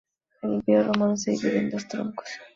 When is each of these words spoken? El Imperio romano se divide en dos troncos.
El 0.41 0.53
Imperio 0.55 0.83
romano 0.91 1.15
se 1.15 1.29
divide 1.29 1.59
en 1.59 1.69
dos 1.69 1.87
troncos. 1.87 2.27